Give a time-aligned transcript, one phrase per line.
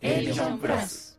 [0.00, 1.18] A ビジョンプラス。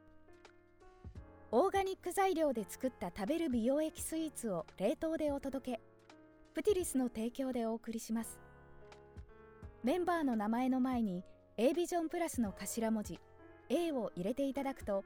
[1.52, 5.82] オーガニック材料で作った食べる美容液スイーツを冷凍でお届け。
[6.54, 8.40] プティリスの提供でお送りします。
[9.84, 11.26] メンバーの名前の前に
[11.58, 13.20] A ビジョンプラスの頭文字
[13.68, 15.04] A を入れていただくと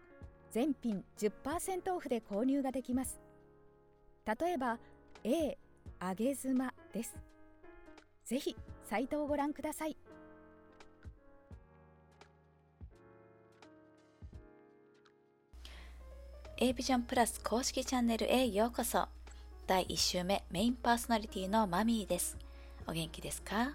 [0.52, 3.20] 全品10%オフで購入ができます。
[4.40, 4.78] 例えば
[5.24, 5.58] A
[6.00, 7.18] 揚げ妻です。
[8.24, 8.56] ぜひ
[8.88, 9.98] サイトをご覧ください。
[16.66, 19.10] A ビジョンプラス公式チャンネルへようこそ
[19.68, 22.38] 第1週目メインパーソナリティのマミーです
[22.88, 23.74] お元気ですか？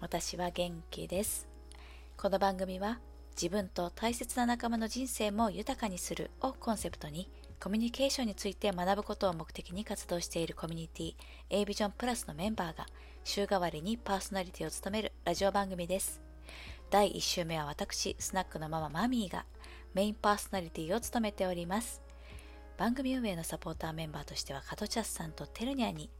[0.00, 1.46] 私は元気です
[2.16, 2.98] この番組は
[3.40, 7.30] 自分と大切な仲間の人生も豊かにするをコンセプトに
[7.60, 11.14] コミュニケーションについて学ぶことを目的に活動しているコミュニティ
[11.50, 12.86] A ビジョンプラスのメンバーが
[13.22, 16.20] 週替わりにパーソナリティを務めるラジオ番組です。
[16.90, 19.44] 第1週目は私、スナックのマママミーが
[19.94, 22.02] メインパーソナリティを務めております。
[22.78, 26.10] 番組運営のサポーターメンバーとしてはカトチャスさんとテルニャに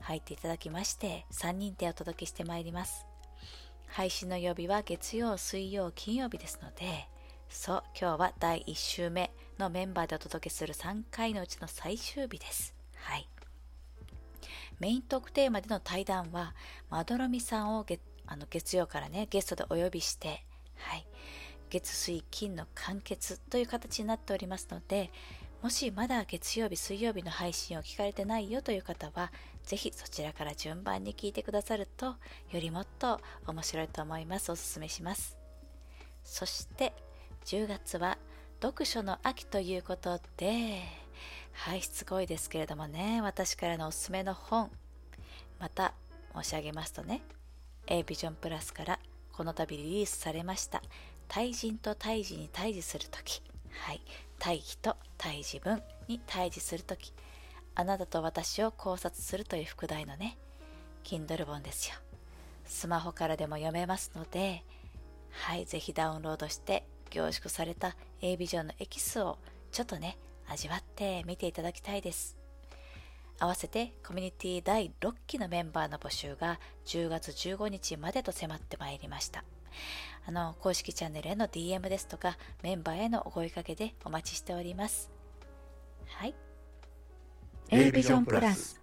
[0.00, 3.06] 入っていただきまして3人でお届けしてまいります。
[3.86, 7.08] 配信の曜日は月曜、水曜、金曜日ですので、
[7.48, 12.74] そう、今日は第1週目のメンバーでお届けする3回のうちの最終日です。
[12.94, 13.28] はい。
[14.78, 16.54] メイントークテーマでの対談は、
[16.88, 20.44] まどろみさんを月あの月曜からね、ゲストでお呼びして、
[20.76, 21.06] はい。
[21.68, 25.10] 月水金の完結という形になっておりますので、
[25.62, 29.30] もしまだ月曜日、水曜日の配信を聞かれてないよという方は、
[29.64, 32.16] ぜひそちらから順番に聞いてくださると、よ
[32.54, 34.50] りもっと面白いと思います。
[34.50, 35.36] おすすめします。
[36.24, 36.94] そして、
[37.44, 38.16] 10月は
[38.62, 40.82] 読書の秋ということで、
[41.52, 44.70] はい、しつこいですけれどもね、私からのおすすめの本、
[45.58, 45.92] また
[46.34, 47.20] 申し上げますとね、
[47.86, 48.98] A ビジョンプラスから
[49.32, 50.82] この度リリースされました、
[51.28, 54.00] 対人と対峙に対峙するとき、はい、
[54.40, 57.12] 対比と対峙文に対峙するとき、
[57.74, 60.38] あなたと私を考察するという副題のね、
[61.04, 61.94] Kindle 本ですよ。
[62.64, 64.64] スマホからでも読めますので、
[65.30, 69.38] はい、ぜひダウンロードして凝縮された A ビジョンのエキスを
[69.72, 70.16] ちょっとね、
[70.48, 72.36] 味わって見ていただきたいです。
[73.38, 79.44] 合わせてコミュニティ第6期のメンバーの募集が10月15日までと迫ってまいりました。
[80.26, 85.10] あの、公式チャンネルへの DM ですとか、メンバーへのお声かけでお待ちしております。
[86.06, 86.34] はい。
[87.70, 88.80] A ビジョンプラス。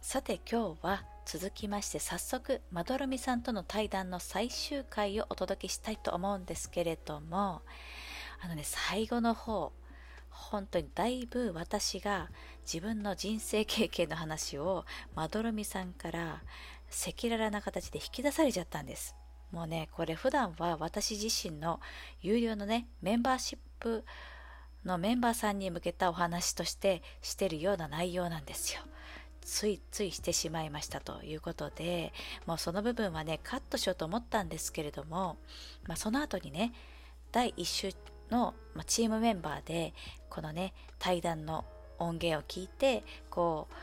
[0.00, 7.62] さて今日は続きまして早速まどろみさんとの対談の最終回をお届けしたいと思うんですけれども
[8.42, 9.72] あのね最後の方
[10.28, 12.28] 本当にだいぶ私が
[12.70, 16.42] 自分の人生経験の話をまどろみさんから
[16.92, 19.16] 赤裸々な形で引き出されちゃったんです。
[19.50, 21.80] もうね、これ普段は私自身の
[22.20, 24.04] 有料のね、メンバーシップ
[24.84, 28.82] のメンバーさんに向けたお話としてしてるような内容なんですよ。
[29.42, 32.12] ついついしてしまいましたということで、
[32.46, 35.36] もうその部分はね、カットしようと思ったんですけれども、
[35.86, 36.72] まあ、その後にね、
[37.32, 37.92] 第1週
[38.30, 38.54] の
[38.86, 39.94] チームメンバーで、
[40.30, 41.64] このね、対談の
[41.98, 43.74] 音源を聞いて、こう、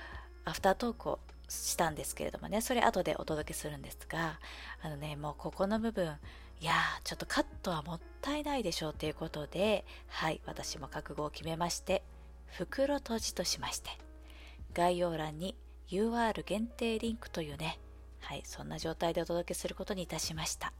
[0.50, 4.40] アフタートークをしたんですけれどもね、それ後でお届けするんですが、
[4.82, 6.18] あのね、もうここの部分、
[6.62, 12.04] いやー、ちょっとカットはもったいないでしょうということで、はい、私も覚悟を決めまして、
[12.48, 13.90] 袋閉じとしまして、
[14.74, 15.56] 概要欄に
[15.90, 17.80] UR 限定リンクというね、
[18.22, 20.74] はい、そんな状態でお届けすることにいたしました。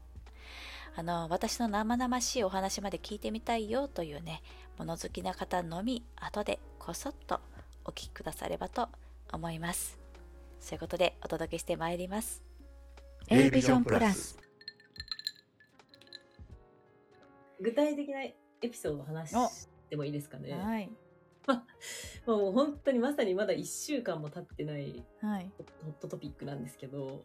[0.96, 4.42] あの、私の生々しいお話まで聞いてみたいよというね、
[4.78, 7.40] 物好きな方のみ、後でこそっと
[7.84, 8.88] お聞きくださればと
[9.32, 9.99] 思います。
[10.60, 12.42] そういうことでお届けしてまいります。
[13.28, 14.38] A ビジョンプラス。
[17.60, 20.52] 具体的なエピソードを話してもいいですかね。
[20.52, 20.90] はい。
[22.26, 25.50] もう本当にまさにまだ1週間も経ってないはい。
[25.82, 27.24] ホットトピックなんですけど、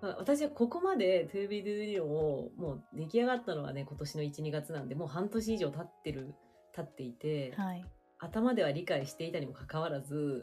[0.00, 6.34] まあ、私はここまで To be do をもう出来上がったのはね今年の1、2月なんでもう半年以上経ってる
[6.72, 7.84] 経っていて、はい。
[8.18, 10.42] 頭では理解していたにもかかわらず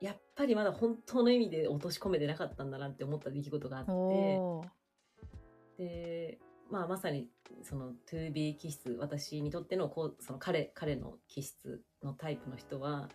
[0.00, 5.84] やっぱりまだ本当の意味で落とし込めてなかったんだなって思った出来事があって。
[5.84, 6.38] で、
[6.70, 7.28] まあ、まさに
[7.62, 13.08] その 2B 気質私にとってのこうその彼彼の気質のタイプの人は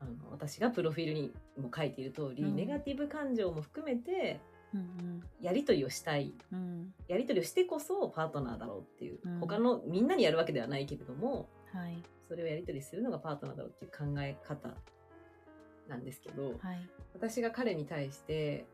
[0.00, 4.40] あの私がプロフィールにも書いている通り、うんネガティブ感情も含めて
[4.72, 6.58] うんやり取りをしたいうん。
[6.58, 6.94] うん。
[7.08, 12.02] やり取りをしてこそパートナーだろうっていう、うん他のみんなにやるわけではないけれどもはい。
[12.28, 14.74] それをやり取りするのがパートナーだろうっていう考え方
[15.88, 16.88] なんですけど、はい。
[17.14, 18.66] 私が彼に対して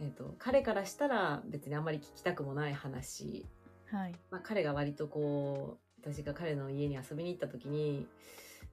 [0.00, 3.46] えっ、と、彼からしたら別にあんまり聞きたくもない話。
[3.90, 4.14] はい。
[4.30, 8.08] まあ、彼が割とこう、私が彼の家に遊びに行った時に、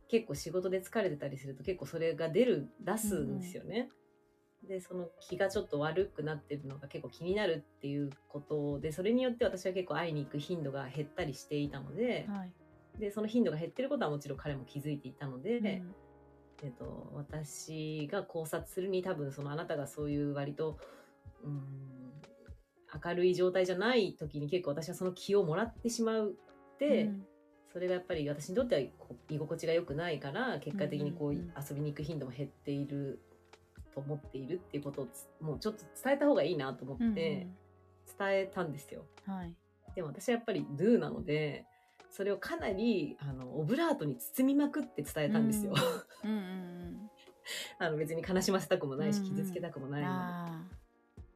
[0.08, 3.90] 結構仕事で疲れてたりすると結構それが出る、出すんですよね。
[4.68, 12.52] で、その気がちょっと悪くなってるのが結構気になるっていうことで、それによって私は結構会いに行く頻度が減ったりしていたので、はい。
[13.00, 15.96] で、その頻度が減ってることはもちろん彼も気づいていたので、うん
[16.64, 20.78] えっと、私が考察するに多分そのあなたがそういう割と、
[21.44, 21.62] うん、
[23.04, 26.36] 明るい状態じゃない時に結構私はその気をもらってしまう
[26.76, 27.26] って、うん
[27.72, 28.82] それがやっぱり私にとっては
[29.30, 33.22] 居心地が良くないから結果的にこう遊びに行く頻度も減っている
[33.94, 37.56] と思っているっていうことをつもうちょっと伝えた方がいいなと思ってうん伝
[38.20, 39.06] えたんですよ。
[39.26, 39.56] うんはい。
[39.96, 41.66] でも私はやっぱりドゥなので
[42.10, 45.72] それをかなりあのオブラートに包みまくって伝えたんですよ。
[45.72, 45.78] うん
[46.24, 47.10] うん
[47.80, 50.62] あの別に悲しませたくもないしうんうん傷つけたくもうなんいので、あ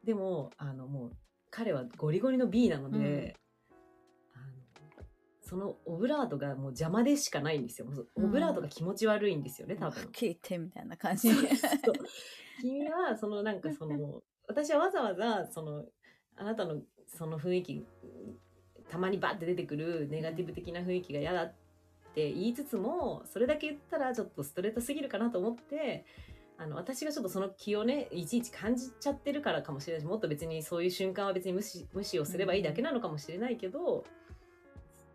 [0.04, 1.12] でもあのもう
[1.50, 3.36] 彼はゴリゴリの B なので、
[4.34, 5.06] あの
[5.42, 7.88] そのオブラートがもう邪魔でしかないんですよ。
[8.16, 9.86] オブラートが気持ち悪いんですよね、あ。
[9.86, 10.12] 多分はっ。
[10.12, 11.34] きり言ってみたいな感じ。
[11.34, 11.46] そう
[12.62, 15.86] 君はそのなんかその 私はわざわざその
[16.36, 17.86] あなたのその雰囲気
[18.90, 21.65] たまにバッて出てくるネガティブ的な雰囲気が嫌だって
[22.16, 26.06] 言いつつもそれだけ言ったらちょっとストレートすぎるかなと思って
[26.58, 34.06] あの私がちょっとその気をねいちいち感じちゃってるからかもしれないしもっと別にそういう瞬間は別に無視無視をすればいいだけなのかもしれないけど、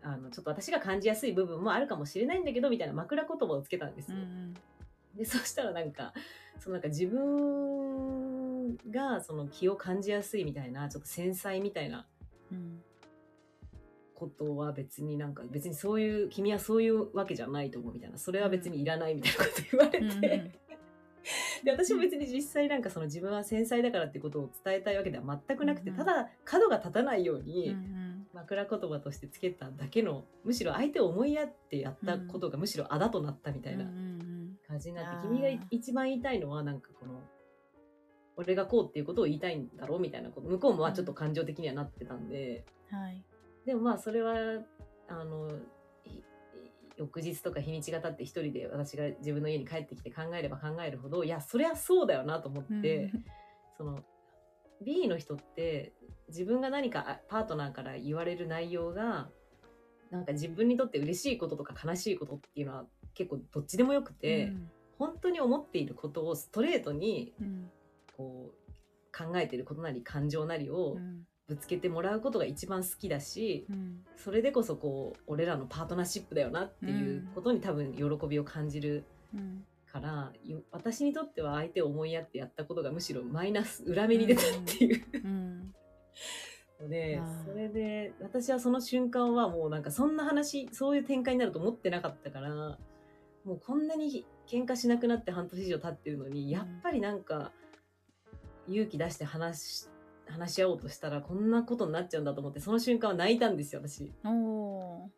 [0.03, 4.17] あのちょっと私が感じやすい部分もあるかもしれないんだけどみたいな枕言葉をつけたんですよ。
[4.17, 4.53] うん
[5.15, 6.13] でそしたらなんか
[6.57, 12.07] そのなんか自分がその気を感じやすいみたいなちょっと繊細みたいな
[12.51, 12.81] うん
[14.21, 18.19] ことは別になんか別にそういう君はそういうわけじゃないと思うみたいな。
[18.19, 20.23] それは別にいらないみたいなこと言われて、うん。
[20.23, 20.51] うん
[21.63, 28.27] で私も別に実際なんかその自分は繊細だからってことを伝えたいわけでは全くなくて、うんただ角が立たないよううんにうん。
[28.33, 33.85] 枕言葉としてつけただけのむしろ相手を思いやってやったことがむしろあだとなったみたいな
[34.67, 37.21] 感じになって、君が一番言いたいのはなんかこの
[38.37, 42.97] 俺がこうっていうことを言いたいんだろうみたいなこと向こうもまあちょっと感情的にはなってたんで、うん。
[42.97, 43.23] はい。
[43.65, 44.35] でもまあそれは
[45.07, 45.49] あの
[46.05, 46.21] い
[46.97, 53.11] 翌日とか日にちが経って一人で私が自分の家に帰ってきて考えれば考えるほどいやそりゃそうだよなと思って、
[53.77, 53.99] その
[54.83, 55.93] B の人って
[56.29, 59.29] 自分が何かあパートナーから言われる内容が
[60.11, 64.53] なんか自分にとって嬉しいこととか悲しいことっていうのは結構どっちでもよくて、
[64.97, 67.71] 本当に思っていることをストレートにうん。
[68.17, 68.71] こう
[69.17, 79.03] 考えていることなり感情なりうをんぶつけてもらうことが一番好きだし、うんそれでこそこう俺らのパートナーシップだよなっていうことに多分喜びを感じる
[79.33, 79.65] うん。
[79.91, 85.05] から、よ私にとっては相手を思いやってやったことがむしろマイナス裏目に出たっていう。
[85.13, 85.73] うん。
[86.81, 92.77] の でそれで私はその瞬間はもうなんかそんな話そういう展開になると思ってなかったから
[93.43, 97.51] もうこんなに喧嘩しなくなって半年以上経ってるのにやっぱりなんか
[98.67, 99.89] 勇気出して話し
[100.31, 104.11] 話し合おうとしたらこんなことになっちゃうんだと思ってその瞬間は泣いたんですよ私。
[104.25, 105.09] お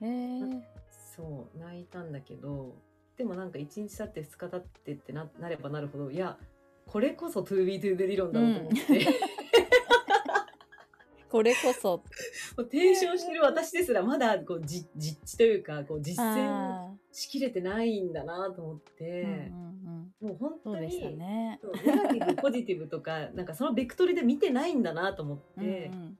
[0.00, 0.06] ー。
[0.06, 0.68] へえ
[1.16, 2.76] そう泣いたんだけど
[3.16, 6.38] でもなんか1日経って2日経ってってななればなるほどいや
[6.86, 9.06] これこそ 2B2 で理論だろうと思って、
[11.32, 12.04] これこそ。
[12.58, 19.24] もう提唱してる私ですらまだこうじ実地というかこう実践あしきれてないんだなと思って、ー。
[19.24, 20.28] うんうんうん。
[20.28, 26.18] もう本当にネガティブポジティブとか なんかそのベクトルで見てないんだなと思って、うんうん。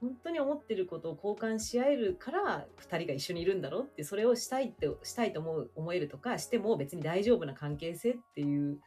[0.00, 8.80] 本当に思ってることを交換し合えるから2人が一緒にいるんだろうってそれをしたいってしたいと思う思えるとかしても別に大丈夫な関係性っていう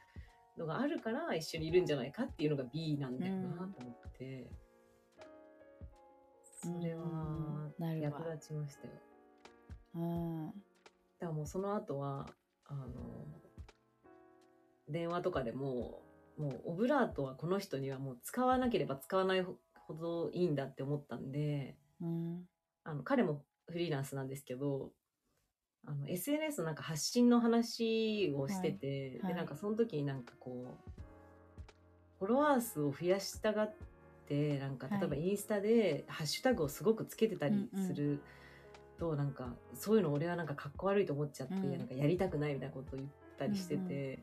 [0.58, 4.67] のがあるから一緒にいるんじゃないかっていうのが B なんだよなと思って、うん
[6.68, 7.94] なるわ。
[7.96, 8.92] 役立ちましたよ。
[9.94, 10.46] うん。
[10.46, 10.56] だか
[11.20, 12.26] らもうその後は
[12.66, 13.26] あの
[14.88, 16.02] 電話とかでも
[16.36, 22.42] もうオブラートはこの人にはもう使わなければ使わないほどいいんだって思ったんでうん。
[22.84, 24.92] あの彼もフリーランスなんですけど
[25.86, 29.32] あの SNS のなんか発信の話をしてて、はい。
[29.32, 30.92] でなんかその時になんかこう
[32.18, 33.74] フォロワー数を増やしたがっ
[34.28, 35.00] てなんかはい。
[35.00, 38.20] 例えばインスタでハッシュタグをすごくつけてたりする
[38.98, 41.78] と、なんかそういうの俺はなんかかっこ悪いと思っちゃって、うん。
[41.78, 43.08] なんかやりたくないみたいなことを言っ
[43.38, 44.14] たりしてて。
[44.14, 44.22] うん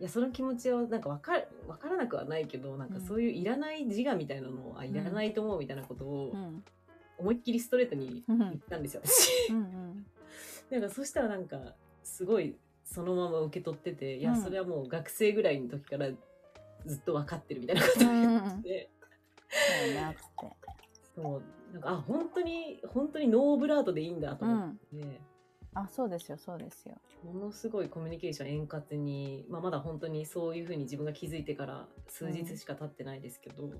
[0.00, 1.32] いやその気持ちはなんか分か
[1.66, 3.06] 分からなくはないけどなんかうん。
[3.06, 6.64] そういういらない自我みたいなのはいらないと思うみたいなことをうん。
[7.18, 9.52] 思いっきりストレートにうん言ったんですよ、私。
[10.72, 14.42] なんかそしたらなんかすごいそのまま受け取ってて、いやうん。
[14.42, 16.08] それはもう学生ぐらいの時から
[16.86, 18.90] ずっと分かってるみたいなことを言って、
[19.50, 20.20] そうなって。
[21.14, 21.42] そう
[21.72, 25.20] なんかあ本当に本当にノーブラートでいいんだと思って、
[25.74, 26.96] あ、そうですよ、そうですよ。
[27.24, 33.70] ものすごいコミュニケーション円滑に、まあ、まだ本当にそういうふうに自分が気づいてから数日しか経ってないですけど、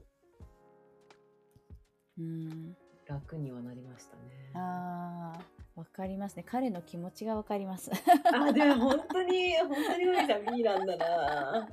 [2.19, 2.77] うん。
[3.07, 4.53] 楽にはなりましたね。
[4.55, 5.41] ああ、
[5.75, 6.45] わかりますね。
[6.47, 7.91] 彼の気持ちがわかります。
[8.33, 11.69] あでも本当に本当にマミさん B なんだな。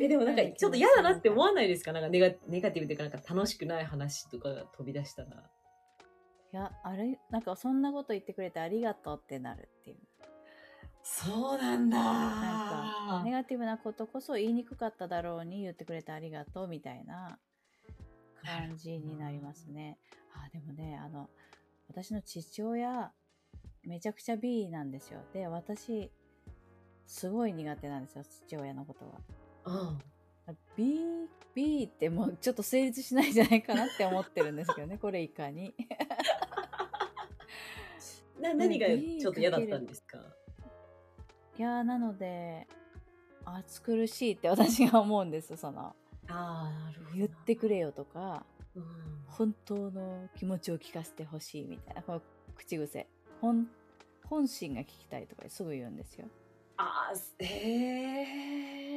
[0.00, 1.92] えでもなんかちょっと嫌だなって思わないですか？
[1.92, 5.28] なんかネガネガティブというかなんか楽しくない話とかが飛び出したら。
[6.52, 9.96] いや、あれ、なんかそんなこと言ってくれてありがとうってなるっていう。
[11.02, 11.96] そうなんだ。
[11.98, 17.38] なんか、ネガティブなことこそ言いにくかっただろうに言ってくれてありがとうみたいな
[18.42, 19.98] 感じになりますね。
[20.34, 21.28] あ、でもね、あの、
[21.88, 23.12] 私の父親、
[23.82, 25.20] めちゃくちゃ B なんですよ。
[25.34, 26.10] で、私、
[27.04, 29.18] すごい苦手なんですよ、父親のことが。
[29.64, 29.98] あ
[30.76, 31.00] B、
[31.54, 35.74] B ってもうちょっと成立しないんじゃないかなって思ってるんですけどね、 これいかに。
[38.40, 40.18] な何がちょっと嫌だったんですか？
[41.58, 42.66] いやー、なので、
[43.44, 45.80] 暑苦しいって私が思うんです、その。
[45.88, 45.94] あ
[46.28, 47.16] あなるほど。
[47.16, 48.44] 言ってくれよとか、
[48.74, 48.84] うん
[49.28, 52.22] 本当の気持ちを聞かせてほしいみたいな、この
[52.54, 53.08] 口癖。
[53.40, 53.68] 本、
[54.26, 56.28] 本心が聞きたいとかすぐ言うんですよ。
[56.76, 58.22] あーへ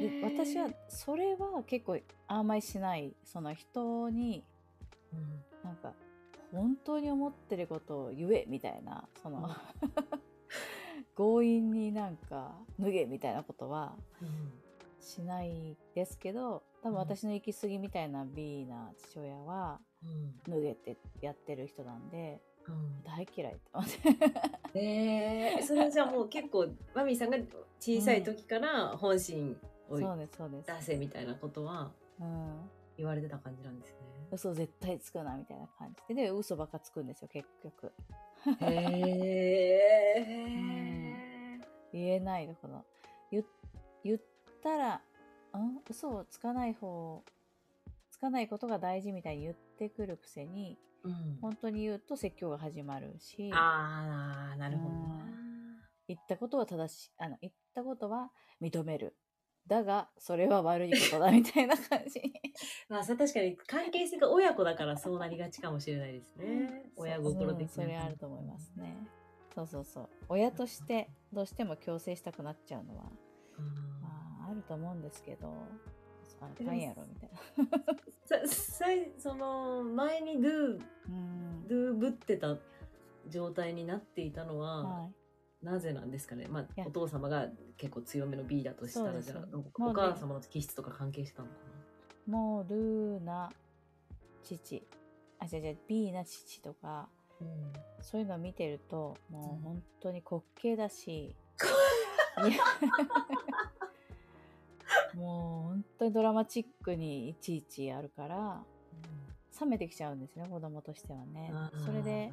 [0.00, 4.44] で私は、それは結構甘いしない、その人に、
[5.12, 5.44] うん。
[5.64, 5.94] なんか、
[6.52, 9.48] 本当に思ってることを言えみたいな、その、
[11.16, 14.62] 強引になんか脱げみたいなことはうん。
[15.00, 20.52] しないですけど、多分私の行き過ぎみたいな B な父親は、うん。
[20.52, 23.98] 脱げってやってる人なんで、うん大嫌いって思って。
[24.78, 27.38] えー、それはじゃあもう結構マミーさんが
[27.80, 29.56] 小さい時から本心
[29.88, 29.98] を。
[29.98, 32.70] 出せみたいなことはうん。
[32.98, 33.94] 言われてた感じなんです
[34.30, 37.92] 嘘絶対つくなみたいな感じで、で、嘘ばっかつくんですよ、結局。
[38.60, 38.66] ね。
[38.66, 41.60] へえ。
[41.92, 42.84] 言えないのかな。
[43.30, 43.42] 言
[44.04, 44.20] 言っ
[44.62, 44.94] たら、
[45.56, 47.22] ん嘘をつかない方、
[48.10, 55.24] つかないことが大事みたいに言ってくるくせに、うん、本当に言うと説教が始まるし、ああなるほどな。
[56.08, 59.16] 言ったことは正しい、あの、言ったことは認める。
[59.66, 62.20] だが、それは悪いことだみたいな感じ。
[62.88, 66.90] まあさ確かに関係性が親子だからそうなりがちかもしれないですね。
[66.96, 69.06] 親心的なそううんそれあると思いますね。
[69.54, 70.08] そうそうそう。
[70.30, 73.12] 親としてどうしても強制したくなっちゃうのは、
[73.58, 75.52] うんまあ、あると思うんですけど、
[76.40, 77.66] あかんやろみたいな。
[78.24, 78.86] さ
[79.18, 81.68] その前にドゥうん。
[81.68, 82.56] ドゥぶってた
[83.28, 85.64] 状態になっていたのは、はい。
[85.64, 86.86] なぜなんですかね、まあ、や。
[86.86, 91.54] お父様が結構強めの B だとしたらじゃあお母様の気質とか関係してたのか
[92.26, 93.50] もう、ルーな
[94.42, 94.86] 父、
[95.38, 97.08] あ、じゃじゃ B な父とか、な、
[97.40, 99.58] うん、そういうのを見てると、もうん。
[99.58, 101.34] う本当に滑稽だし、
[102.46, 102.62] いや
[105.18, 108.62] もう本当にドラマチックにいちいちあるから、
[109.60, 111.52] 冷めてきちゃうんですね、子供としてはね。
[111.84, 112.32] それで、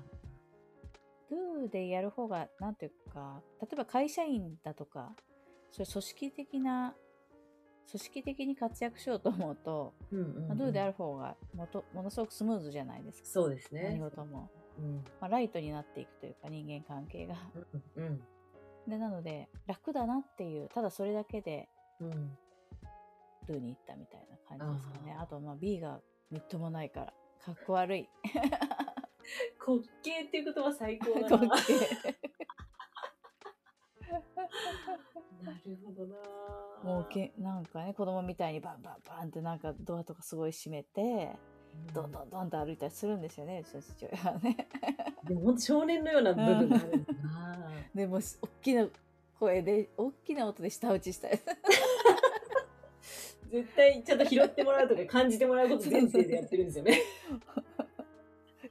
[1.32, 5.14] do でやる方が、なんていうか、例えば会社員だとか、
[5.72, 6.96] そういう組織的な、
[7.90, 13.30] 組織的に活躍しようと思うと、うんうんうんまあ、do である方がもとものすごくスムーズじゃないですか。
[13.30, 14.50] そうですね何事も。
[14.78, 17.36] うんまあ、ライトになっていくというか、人間関係が。
[17.96, 18.22] うんうん
[18.88, 21.68] で、なので、楽だなっていう、ただそれだけで
[22.00, 22.38] うん、
[23.46, 25.16] do に行ったみたいな感じですかね。
[25.20, 26.00] あと、まあ B が
[26.32, 27.14] みっともないから、
[27.46, 28.10] かっこ悪い。
[29.66, 31.74] 滑稽っていう言葉最高だ 滑な稽。
[35.44, 36.16] なるほどな。
[36.84, 41.36] もうけなんかね子供みたいにバンバンバンってなんかドアとかすごい閉めて
[41.94, 42.12] どん。
[42.12, 44.68] どんどんと歩いたりするんですよねうちの父親はね。
[45.24, 47.72] でも本当少年のような部分があるんだな。
[47.94, 48.88] でも大きな
[49.40, 51.40] 声で大きな音で舌打ちしたり
[53.56, 57.02] 絶対ちゃんと拾ってもらうとか感じてもらうこと前提でやってるんですよね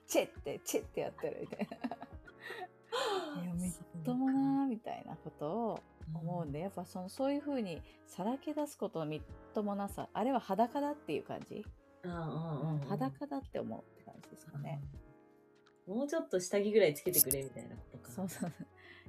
[0.06, 3.42] チェってチェってやってるみたいな。
[3.42, 3.72] いやみっ
[4.04, 5.80] ともなーみたいなことを
[6.14, 9.20] 思うんでやっぱそのそういう風にさらけ出すことのみっ
[9.54, 11.64] ともなさあれは裸だっていう感じ、
[12.04, 14.82] うんうんうんうん裸だって思うって感じですかね。
[15.86, 18.12] もうちょっと下着ぐらいつけてくれみたいなことか。
[18.12, 18.52] そうそう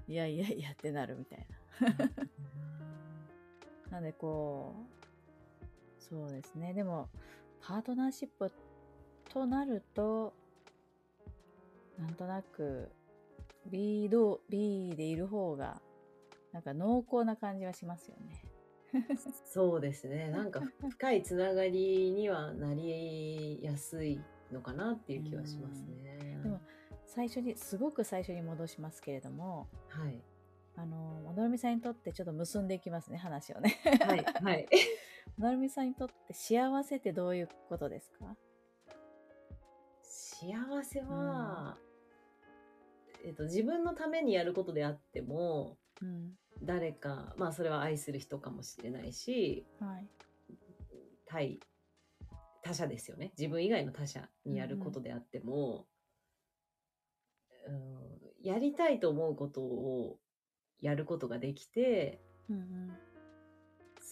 [0.07, 1.45] いやいやいやってなるみたい
[1.81, 2.11] な。
[3.91, 5.04] なんでこう
[6.09, 7.09] そうですねでも
[7.61, 8.51] パートナーシップ
[9.29, 10.33] となると
[11.97, 12.91] なんとなく
[13.67, 15.81] B, どう B でいる方が
[16.53, 18.41] なんか濃厚な感じはしますよね。
[19.45, 20.29] そうですね。
[20.29, 24.21] なんか深いつながりにはなりやすい
[24.51, 26.39] のかなっていう気はしますね。
[26.43, 26.61] でも
[27.05, 30.21] 最初にすごく最初に戻しますけれどもはい。
[30.77, 34.25] あのもどろみさんにとってちょっと結んでいきますね話をねはい。
[34.43, 34.67] はい。
[35.37, 38.35] もどろみさんにとって幸せってどういうことですか？
[40.01, 41.77] 幸せは、
[43.25, 46.31] えっと、自分のためにやることであっても、うん。
[46.63, 50.07] 誰か、まあそれは愛する人かもしれないし、はい。
[51.25, 51.59] 対
[52.63, 53.33] 他者ですよね。
[53.37, 55.85] 自分以外の他者にやることであっても、
[57.67, 57.95] うん
[58.41, 60.19] やりたいと思うことを
[60.79, 62.97] やることができてうんうん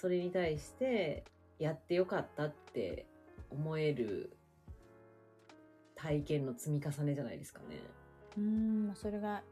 [0.03, 1.23] それに対して
[1.59, 3.05] やってよかったって
[3.49, 4.35] 思える
[5.95, 7.79] 体験の積み重ねじゃないですかね。
[8.37, 9.43] うーんそれが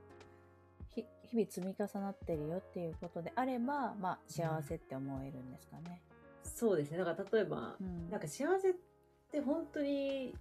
[0.90, 6.02] ひ日々積み重なってるよっていうことであればまあ幸せって思えるんですかね。
[6.44, 8.74] そうですねだから例えば、うんなんか幸せっ
[9.32, 10.36] て本当に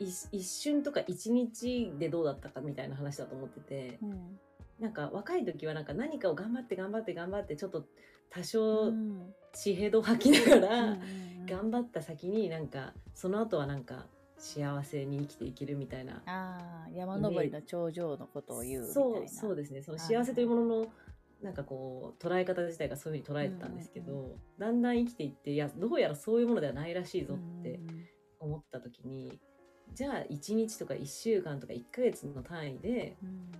[0.00, 4.40] 一一瞬とか一日でどうだったかみたいな話だと思ってて、うん
[4.80, 7.86] なんか若い時はなんか何かを頑張って頑張って頑張ってちょっと
[8.30, 9.34] 多う少ん。
[9.52, 10.98] 血へど吐きながら、
[11.46, 14.06] 頑張った先になんかその後はなんか
[14.36, 19.10] 幸せに生きていけるみたいなああ山登りの頂上のことを言うみたいな。
[19.10, 19.82] そうそうですね。
[19.82, 20.86] その幸せというものの
[21.42, 24.38] なんかこう捉え方自体がそういうふうに捉えてたんですけど、うんうん。
[24.58, 27.80] だんだん生きていっていやどうやらそういうものではないらしいぞって
[28.40, 29.40] 思った時に
[29.94, 33.52] じゃあ1日とか1週間とか1ヶ月の単位でうん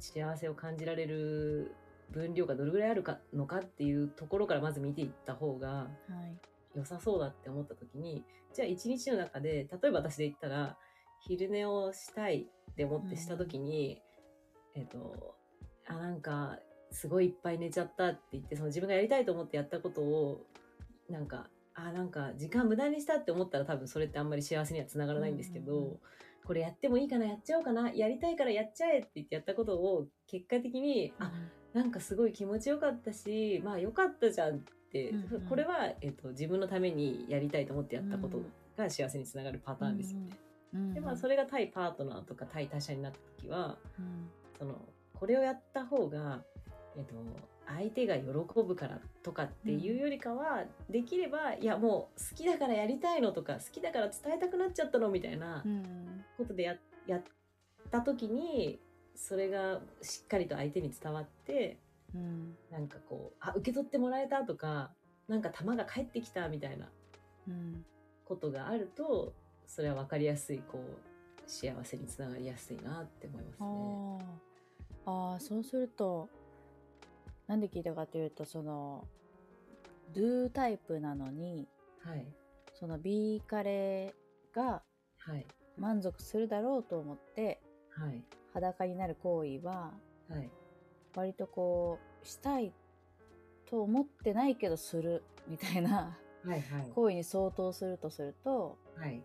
[0.00, 1.74] 幸せを感じられる
[2.10, 5.88] 分量がどれぐらいあるかのかっていうところからまず見ていった方がはい。
[6.76, 10.76] 良さそうだって思った時にじゃあ1日の中で例えば私で言ったら
[11.20, 14.00] 昼寝をしたいって思ってした時に、
[14.76, 15.34] えっ、と
[15.88, 16.58] あなんか
[16.92, 20.46] すごいいっぱい寝ちゃったって言ってその自分がやりたいと思ってやったことを
[21.08, 25.98] なんかあなんか時間無駄にしたって思ったら多分それってあんまり幸せにはつながらないんですけど、うんうんうん
[26.50, 31.30] これやってもいいかなやっちゃおうかなやりたいからやっちゃえって言ってやったことを結果的に、あ
[31.72, 34.58] なんかすごい気持ちよかったしまあよかったじゃんっ
[34.90, 35.42] て、うんうん。
[35.42, 38.38] これは、えっと自分のためにやりたいと思ってやったこと
[38.76, 40.30] が幸せにつながるパターンですよね。
[40.74, 40.94] うんうん。
[40.94, 44.28] でまあそれが対パートナーとか対他者になった時はうん。
[44.58, 44.74] その
[45.14, 46.42] これをやった方が、
[46.96, 47.14] えっと
[47.78, 48.24] 相手が喜
[48.66, 55.99] ぶからとかっていうよりかは、できればいやもう好きだからやりたいのとか好きだから伝えたくなっちゃったのみたいなうん
[56.40, 56.76] ことでや
[57.06, 57.22] やっ
[57.90, 58.80] た時に
[59.14, 61.78] それがしっかりと相手に伝わって
[62.14, 62.56] うん。
[62.70, 64.92] なんかこうあ受け取ってもらえたとか
[65.28, 66.88] なんか球が返ってきたみたいな
[67.48, 67.84] うん。
[68.24, 69.32] ことがあると
[69.66, 73.66] それは分かりやすいこう幸せにつながりやすいなって思いますね。
[75.06, 75.32] あー。
[75.32, 76.28] あーそうすると
[77.46, 79.06] なんで聞いたかというとその
[80.12, 81.68] Do タイプなのに
[82.04, 82.26] はい。
[82.74, 84.82] その B カレーが
[85.18, 85.46] はい
[85.80, 88.22] 満足するだろうと思ってはい。
[88.52, 89.92] 裸になる行為は
[90.28, 90.50] はい。
[91.14, 92.72] 割とこうしたい
[93.68, 96.62] と思ってないけどするみたいなはい
[96.94, 99.08] 行為に相当するとするとはい。
[99.08, 99.24] はい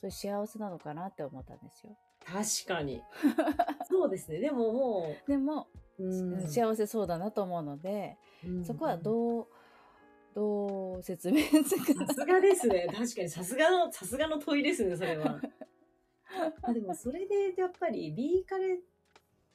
[0.00, 1.96] そういう幸せなのかなって思ったんですよ。
[2.24, 3.02] 確かに。
[3.90, 4.38] そうですね。
[4.38, 5.66] でももでも、
[5.98, 6.48] う、うん。
[6.48, 8.16] 幸せそうだなと思うので、
[8.46, 8.64] うん。
[8.64, 9.46] そこはどう
[10.38, 12.06] どう説明するか。
[12.06, 12.86] さすがですね。
[12.86, 13.28] 確かに。
[13.28, 15.40] さすがの、さすがの問いですね、それは。
[16.62, 18.80] あでもそれでやっぱり B カレ、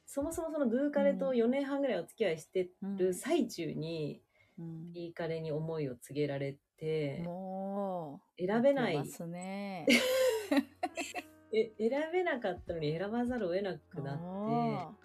[0.04, 4.24] そもそもその Do カレと4年半ぐらいお付き合いしてる最中に
[4.58, 9.86] うん、B カレに思いを告げられて、もう選べないますね。
[11.52, 15.03] え選べなかったのに選ばざるを得なくなって、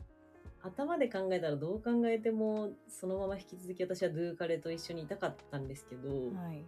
[0.69, 6.65] 頭で考えたらどう考えてもそのまま引き続き私は Do カレと一緒にいたかったんですけど、はい。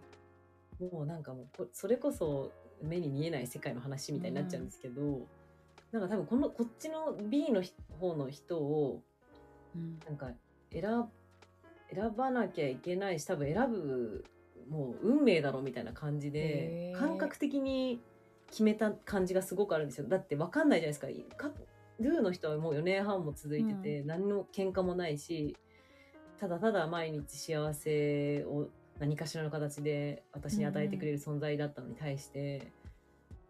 [0.80, 5.26] もうなんかもうこそれこそ目に見えない世界の話みたいになっちゃうんですけど、
[5.92, 7.62] なんか多分このこっちの B の
[8.00, 9.02] 方の人を
[9.74, 9.98] うん。
[10.06, 10.30] なんか
[10.72, 10.82] 選
[11.92, 14.24] 選ばなきゃいけないし多分選ぶ
[14.68, 18.00] もう運命だろみたいな感じで感覚的に
[18.50, 20.06] 決めた感じがすごくあるんですよ。
[20.08, 21.48] だって分かんないじゃないですか。
[21.48, 21.54] か
[22.02, 25.56] ルーの人はもう4年半も続いてて、何の喧嘩もないし
[26.38, 32.72] ただただ毎日幸せを何かしらの形で私に与えてくれる存在だったのに対して、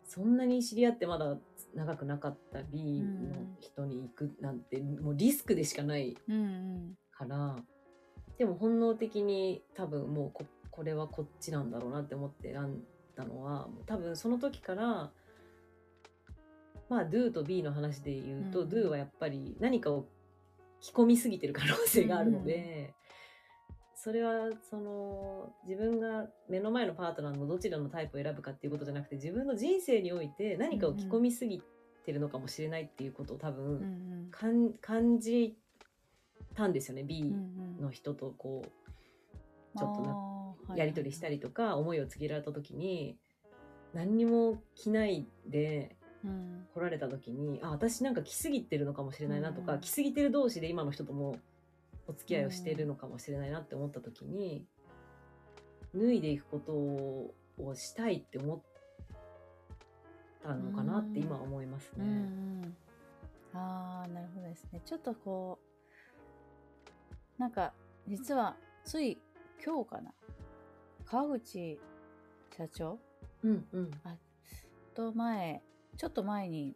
[0.06, 1.36] そんなに知り合ってまだ
[1.74, 7.56] 長くなかった B の人に行くなんて、もうリスクでしかないうんうんから
[8.38, 12.80] でも本能的に多分もうここれはこっちなんだろうなって思って選ん
[13.14, 15.12] だのは多分その時から
[16.92, 18.68] まあ Do と B の話で言うと、うん。
[18.68, 20.06] Do はやっぱり何かを
[20.80, 22.94] 着込みすぎてる可能性があるので、
[23.94, 31.62] それはその自分が目の前のパートナーのどちらのタイプを選ぶかっていうことじゃなくて自分の人生において何かを着込みすぎ
[32.04, 34.74] てるのかもしれないっていうことを多分、うんうん。
[34.80, 35.56] 感じ
[36.54, 40.10] たんですよね B うんうんの人とこうちょっとな
[40.68, 43.16] あーやり取りしたりとか思いを告げられた時に
[43.94, 46.66] 何にも着ないでうん。
[46.74, 49.80] 来られた時にあ私なんか着すぎてるのかもしれないなとか、うん。
[49.80, 51.36] 着すぎてる同士で今の人とも
[52.06, 54.66] お付き合いをしてるのかもしれないなって思った時に、
[55.94, 56.72] 脱いでいくこと
[57.62, 58.62] をしたいって思っ
[60.42, 62.04] たのかなって今は思いますね。
[62.04, 62.08] うんう
[62.66, 62.76] ん。
[63.54, 64.80] ああなるほどですね。
[64.84, 65.58] ちょっとこ
[67.38, 67.72] うなんか
[68.08, 69.18] 実はつい
[69.64, 70.12] 今日かな
[71.04, 71.78] 川口
[72.56, 72.98] 社長
[73.42, 73.90] うんうん。
[74.94, 75.62] と前
[75.96, 76.74] ちょっと前に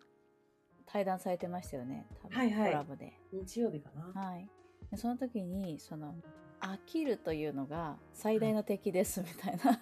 [0.86, 4.20] 対談されてましたよね多分はいはいコラボで日曜日かな。
[4.20, 4.48] はい
[4.90, 6.14] でその時にその
[6.60, 9.80] 飽きるというのが最大の敵ですみたいな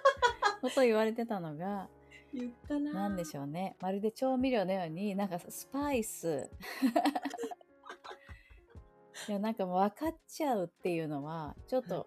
[0.62, 1.88] ことを言われてたのが
[2.32, 2.92] 言ったな。
[2.92, 3.76] なんでしょうね。
[3.80, 6.50] まるで調味料のように、なんかスパイス。
[9.28, 12.06] いや、なんかもう分かっちゃうっていうのは、ちょっはいと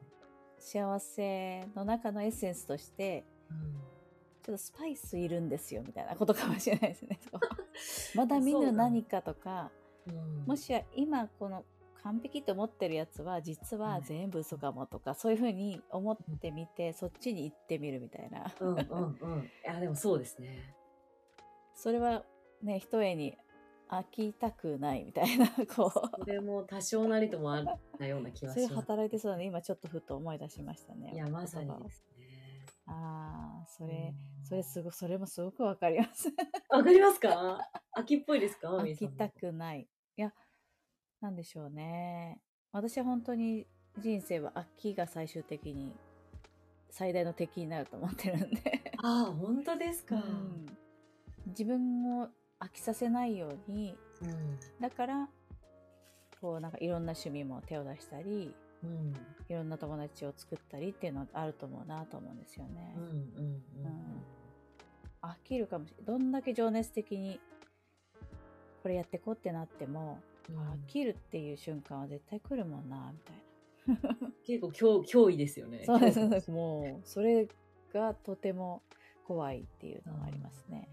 [0.58, 3.89] 幸せの中のエッセンスとして、うん
[4.50, 7.20] ちょっとスパイスいるんですよ、みたいなことかもしれないですね。
[7.32, 9.72] そうまだ見ぬ何かとか、
[10.08, 11.64] うんもしや今この
[12.02, 18.52] 完璧と思ってるやつは実は全部嘘かもとか、そういうふうに思ってみて、そっちに行ってみるみたいな。
[18.60, 19.44] うんうんうん。
[19.64, 20.74] いやでもそうですね。
[21.76, 22.26] それは
[22.64, 23.38] ね、一重に
[23.90, 27.66] 飽きたくないみたいな、こそれも多少なりともあっ
[28.00, 28.88] たような気う、それがします。
[28.88, 29.46] 働いてそうだね。
[29.46, 31.12] 今ちょっとふと思い出しましたね。
[31.14, 32.30] いやまさにですね。
[32.90, 34.14] ああ、そそれ、
[34.50, 36.28] それすご、それもすごくわかります。
[36.70, 37.60] わかりますか？
[37.94, 38.70] 秋っぽいですか？
[38.78, 39.88] 飽きたくない。
[40.18, 40.34] いや、
[41.22, 42.42] なんでしょうね。
[42.72, 45.96] 私は本当に人生は飽きが最終的に
[46.90, 48.94] 最大の敵になると思ってるんで。
[49.04, 50.16] ああ、本当ですか？
[50.16, 50.66] うん
[51.48, 54.60] 自分を飽きさせないように、うん。
[54.80, 55.30] だから、
[56.42, 59.14] こうなんかいろんな趣味も手を出したり、うん。
[59.48, 62.94] いろんな友達を作ったりっていうのはあると思うなと思うんですよね。
[62.98, 63.04] うん。
[63.04, 63.08] う
[63.42, 63.64] ん。
[65.22, 66.06] 飽きるかもしれない。
[66.06, 67.40] どんだけ情熱的に
[68.82, 70.58] これやってこうってなっても、うん。
[70.58, 73.50] 飽きるっていう瞬間は絶対来るもんな、みたい
[74.46, 75.86] 結構脅脅威ですよね。
[75.88, 75.98] な。
[75.98, 76.92] そうです恐怖ね。
[76.92, 77.48] もう、それ
[77.94, 78.82] がとても
[79.26, 80.90] 怖いっていうのはありますね。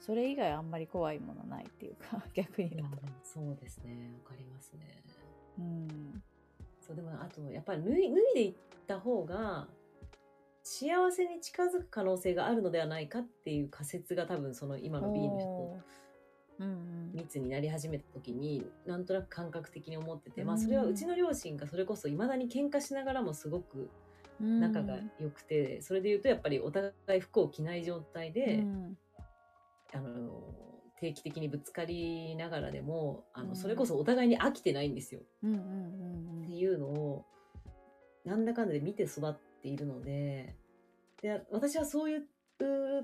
[0.00, 2.84] それ以外あんまり怖いものないっていうか、 逆にと。
[3.22, 4.12] そうですね。
[4.24, 5.02] わかりますね。
[5.58, 6.22] うん。
[6.80, 8.54] そう、でも、あと、やっぱり脱い脱いでいっ
[8.86, 9.68] た方が、
[10.72, 15.80] 幸せに近づく可能性があるのではないかっていう仮説が多分その今の B の人。
[17.12, 20.60] 密になり始めた時になんとなく感覚的に思ってて、まあうん。
[20.60, 23.90] それはうちの両親がそれこそいまだに喧嘩しながらもすごく
[24.38, 28.96] 仲が良くて、それで言うとやっぱりお互い服を着ない状態で、うん。
[29.92, 30.44] あの
[31.00, 33.48] 定期的にぶつかりながらでもあうん。
[33.48, 35.40] のそれこそお互いに飽きてないんですよ、っ
[36.46, 37.24] ていうのを
[38.24, 40.54] なんだかんだで見て育っているので
[41.22, 42.22] で私はそういう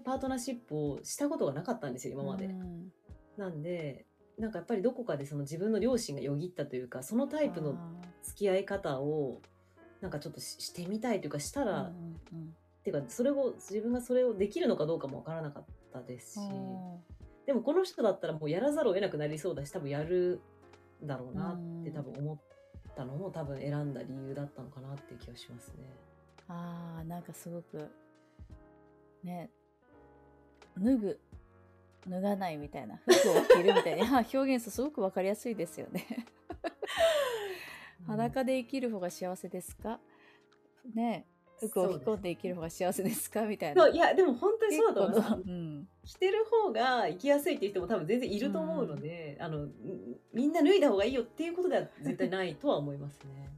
[0.04, 2.46] パートナーシップをしたことがなかったんですよ今まで。
[2.46, 2.92] うん。
[3.36, 4.06] なんで
[4.38, 9.40] なんかやっぱりどこかでその自分の両親がよぎったというかそのタイプのあ付き合い方を
[10.00, 11.86] なんかちょっとししてみたいというかしたーら、うん
[12.32, 16.98] うんっていうかそれを自分がそれをできるのかどうかもわからなかったですしうん
[17.44, 20.40] でもこの人だったらもうやらざるを得なくなりそうだし多分やる
[21.02, 21.96] んだろうなってうん。
[21.96, 22.38] 多分思っ
[22.94, 25.90] たのも多分選んだ理由だったのかなっていう気がしますね。
[26.46, 27.90] あーなんかすごく
[29.26, 29.50] ね
[30.78, 31.20] 脱ぐ
[32.08, 34.04] 脱がないみたいな服を着るみたいな。
[34.18, 36.06] あ表現すごくわかりやすいですよね。
[38.06, 39.98] 裸で生きる方が幸せですか？
[40.94, 41.26] ね
[41.58, 43.42] 服を着込んで生きる方が幸せですか？
[43.46, 43.88] みたいな。
[43.88, 45.32] いやでも本当にそうだと思います。
[45.34, 45.88] うん。
[46.04, 49.72] 着てる方が生きやすいっていう人も多分全然いると思うので、あのん
[50.32, 53.48] みんな脱いだ方がいいよっていうことでは絶対ないとは思いますね。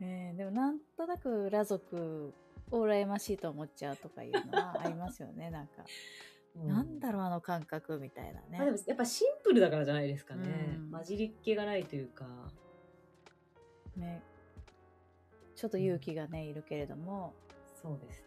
[0.00, 5.84] ねえでもなんとなく裸族を羨ましいと思っちゃうとかいうのはありますよね なんか、
[6.56, 10.90] うなんだろうあの感覚みたいなね、まあ、でもやっぱシンプルだからじゃないですかね、うん。
[10.90, 12.26] 混じりっ気がないというか。
[13.96, 14.22] ね。
[15.54, 17.34] ちょっと勇気がねいるけれども。
[17.82, 18.26] そうですね。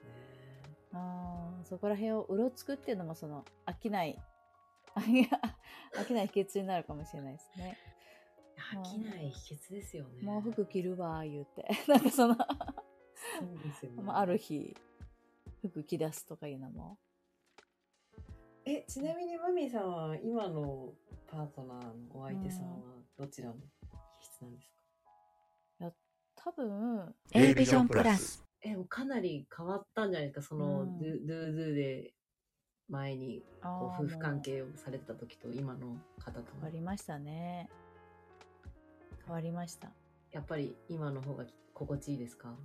[0.93, 4.21] あーそこら辺をうろつくっていうのもその飽きない
[4.95, 7.77] 飽きない秘訣になるかもしれないですね。
[8.73, 10.23] 飽きない秘訣ですよね。
[10.23, 11.67] もう服着るわ言うて。
[11.87, 12.37] なんかその、
[13.39, 14.01] そうですよね。
[14.03, 14.75] まあ、ある日
[15.61, 16.97] 服着出すとかいうのも。
[18.65, 20.93] えちなみにマミーさんは今の
[21.27, 22.77] パートナーのお相手さんは
[23.17, 23.55] どちらの
[24.21, 25.91] 気質なんですか、
[26.35, 28.43] 多分 A ビジョンプラス。
[28.61, 30.97] え、もうかなり変わったんじゃないですか、その、うん。
[30.97, 32.13] ドゥドゥドゥで
[32.87, 37.69] 前にこう夫婦関も係をされてた時と今の方とう変のわりましたね。
[39.25, 39.91] 変わりました。
[40.31, 42.55] やっぱり今の方が心地いいですか？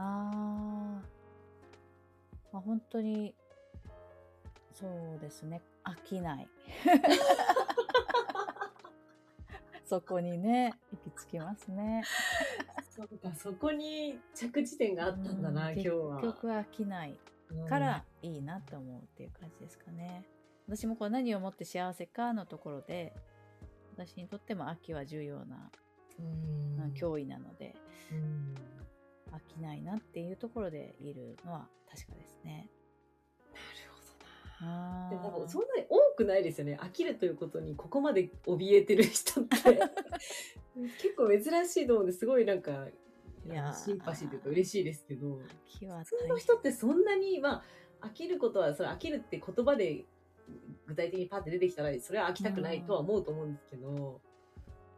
[0.00, 2.52] あー。
[2.52, 3.34] まあ本当に
[4.72, 5.60] そうですね。
[5.84, 6.48] 飽きない。
[9.84, 12.02] そこにね行き着きますね。
[12.88, 16.20] そうか、そこに着地点があったんだな、うん今日は。
[16.20, 17.18] 結局飽きない
[17.50, 17.66] うん。
[17.66, 20.24] からいいなと思うっていう感じですかね。
[20.66, 23.12] 私もこう何をもって幸せかのところで
[23.96, 25.70] 私にとっても秋は重要な、
[26.18, 26.26] うん。
[26.84, 27.74] うん脅威なので。
[28.12, 28.54] うん
[29.32, 32.68] 飽きないなっていうところでいるのは確かですね。
[33.52, 35.10] なるほどな。
[35.10, 36.78] でも多分そんなに多くないですよね。
[36.80, 39.56] 飽きるということにここまで怯えてる人って
[41.02, 42.88] 結構珍しいと思うんですごいなんか
[43.46, 47.62] いやーシンパシーというか嬉しいですけど普通の人ってそんなにま
[48.00, 50.04] あ飽きることはそれ飽きるって言葉で
[50.86, 54.20] 具体的にパッて出てきたらそれは飽きたくないとは思うと思うんですけど、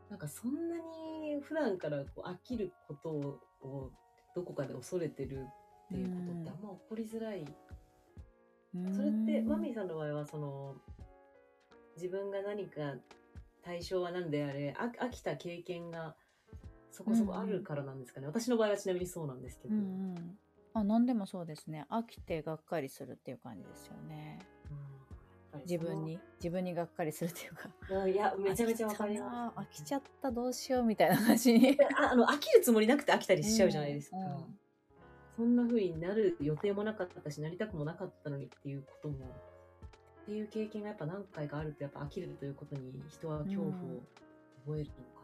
[0.08, 3.10] なんかそんなに普段からこう飽きること
[3.60, 3.90] を
[4.34, 5.46] どこかで恐れてる
[5.86, 7.44] っていうことってあんま起こりづらい。
[8.94, 10.76] それってマミーさんの場合はその
[11.96, 12.94] 自分が何か
[13.62, 16.14] 対象は何であれあ飽きた経験が
[16.90, 20.38] そこそこあるからなんですかね、私の場合はちなみにそうなんですけど、うんうん。
[20.74, 21.86] あ何でもそうですね。
[21.90, 24.38] 飽きてがっかりするっていう感じですよね
[25.52, 28.08] ぱり自分に自分にがっかりするっていうか。
[28.08, 29.58] いやめちゃめちゃわかります。
[29.58, 31.78] 飽きちゃったどうしようみたいな話に。
[31.96, 34.24] ああの飽きるつもりなくて飽きたりしちゃうじゃないですか、うん。
[34.24, 34.58] うん
[35.36, 39.14] そんな風になる予定もなかったしなりたくもなかったのにっていうことも
[40.22, 43.72] っていう経験がやっぱ何回かあるとやっぱ飽きるということに人は恐怖を
[44.66, 45.22] 覚えるのか。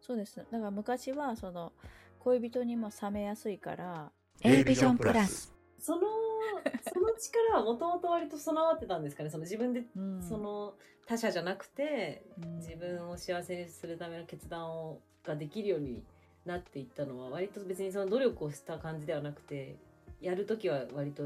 [0.00, 0.36] そうです。
[0.36, 1.72] だから昔はその
[2.18, 5.54] 恋人にも冷めやすいから A ビジョンプラス。
[5.78, 6.25] なその
[6.92, 9.30] その力はもともと割と備わってたんですかね。
[9.30, 10.22] その自分でうん。
[10.22, 10.74] その
[11.06, 12.56] 他者じゃなくてうん。
[12.56, 16.04] 自分を幸せにするための決断をができるように
[16.44, 19.76] なっていったのは割と別にその努力をした感じではなくて
[20.20, 21.24] やるときは割と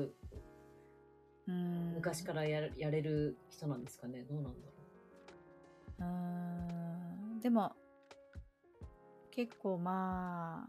[1.47, 1.95] うん。
[1.95, 4.25] 昔からやるやれる人なんですかね。
[4.25, 4.71] どうなんだろ
[6.01, 6.05] う。
[7.37, 7.73] んでも
[9.31, 10.67] 結構ま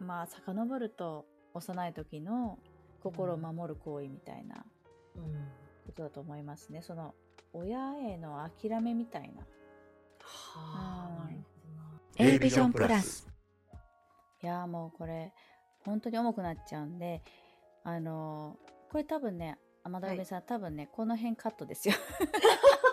[0.00, 2.58] あまあ遡ると幼い時の
[3.02, 4.64] 心を守る行為みたいな
[5.86, 6.82] ことだと思いますね。
[6.82, 7.14] その
[7.52, 9.42] 親への諦めみたいな。
[10.20, 11.36] はあうん
[11.76, 11.82] な。
[12.18, 13.28] るほ A ビジョンプラス。
[14.42, 15.32] いやーもうこれ
[15.84, 17.22] 本当に重くなっちゃうんで
[17.82, 21.94] あのーこれ多分ね天田梅さん、多分ねこの辺カットですよ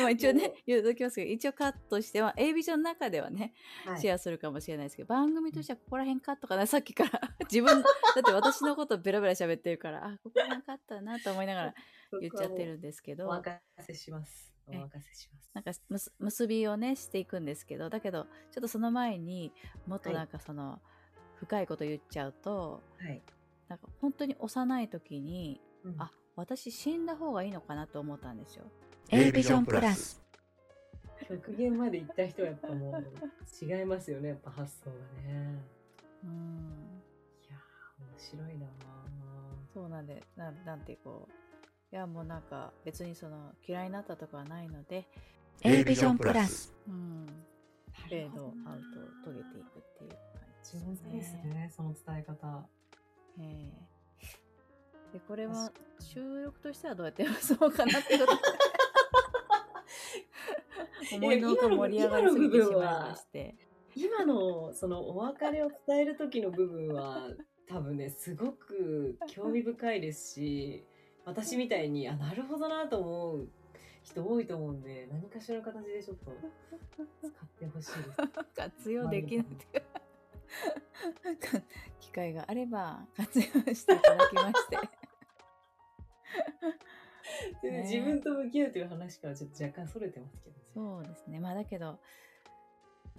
[0.00, 3.52] まあ一応ね言うときますけど一応カットしては A ビジョンの中ではね、
[3.86, 4.00] はい。
[4.00, 6.66] シェアするかもしれないですけど番組としてはここら辺カットかな？
[6.68, 7.20] さっきから。
[7.50, 7.88] 自分だ
[8.20, 11.74] って私のことベラベラ喋ってるからあここら辺カットだなと思いながら
[12.20, 13.26] 言っちゃってるんですけど。
[13.26, 14.54] お任せします。
[14.66, 15.50] おえ任せします。
[15.54, 15.72] なんか
[16.18, 19.52] 結びをねしていくんですけどだけどちょっとその前に
[19.86, 20.80] もっとなんかその、
[21.36, 23.22] 深いこと言っちゃうとはい、
[23.68, 26.00] なんか本当に幼い時にうん。
[26.00, 28.70] あ私死んだ方がいいのかなと思ったんですよ。
[29.10, 30.20] A ビジョンプラス。
[31.28, 34.96] 極限まで行った人はやっぱもう違いますよねやっぱ発想が
[35.32, 35.62] ね。
[36.24, 37.02] うん。
[37.46, 38.66] いやー面白いな
[39.72, 45.06] そうなんでななんてこういやもうなんか別にその嫌いになったとかはないので、
[45.62, 46.74] A ビジョンプラス。
[46.86, 47.32] うん、な
[47.92, 48.80] フェードアウ
[49.22, 50.18] トを遂げていくっていう感
[50.62, 52.66] じ上手ですねその伝え方。
[53.40, 53.98] ええ。
[55.14, 58.32] でこれは収録としてはどうやって話 そうかなってこと
[61.12, 63.54] 思いのほか盛り上がりすぎてしまいまして。
[63.94, 67.30] 今のそのお別れを伝える時の部分は
[67.68, 70.86] 多分ねすごく興味深いですし
[71.24, 73.48] 私みたいにあなるほどなと思う
[74.04, 76.30] 人多いと思うんで何かしらの形でちょっと
[77.20, 78.16] 使ってほしいです。
[78.54, 79.84] 活用できないって
[82.00, 84.78] 機会があれば活用していただきまして
[87.62, 87.82] でね。
[87.82, 90.62] 自分と向き合うという話からちょっと若干それてますけどね。
[90.74, 91.40] そうですね。
[91.40, 91.98] まあだけど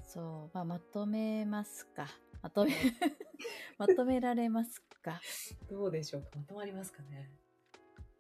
[0.04, 2.08] そう、まあ、まとめますか。
[2.42, 2.72] まとめ
[3.78, 5.22] まとめられますか。
[5.70, 6.30] どうでしょうか。
[6.36, 7.30] まとまりますかね。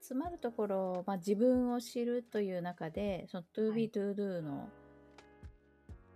[0.02, 3.90] つまるところ、まあ、自分を知るという中でその to は be い。
[3.90, 4.70] to do の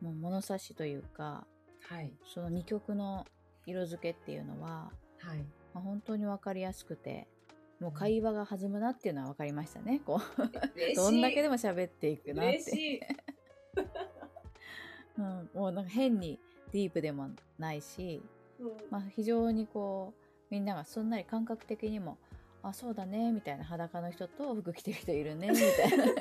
[0.02, 1.46] もう物差しというか
[1.82, 2.14] はい。
[2.26, 3.26] その2曲の
[3.66, 5.40] 色付けっていうのは、はい。
[5.74, 7.28] まあ、本当に分かりやすくて
[7.84, 10.00] もう会話が弾むなっていうのは分かりましたね。
[10.06, 10.96] こう。
[10.96, 13.08] どんだけでも喋っていくなって。
[15.20, 16.40] うん、もうなんか変に
[16.72, 18.24] ディープでもないし、
[18.90, 22.18] まあ、非常にこうみんながすんなり感覚的にも
[22.64, 26.06] あそうだねみたいな裸の人と服着てる人いるねみたいな。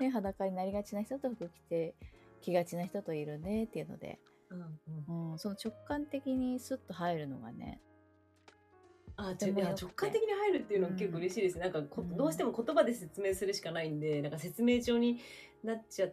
[0.00, 1.94] ね裸になりがちな人と服着て
[2.40, 4.18] 着がちな人といるねっていうので、
[4.50, 5.32] うんうん。
[5.32, 7.80] うん、その直感的にスッと入るのがね
[9.20, 11.82] あちょいやとても直感的に入るっていうのは結構嬉しいですね、なんか
[12.16, 15.20] どうしても言葉で説明するしかないんでなんか説明帳に
[15.64, 16.06] なっちゃ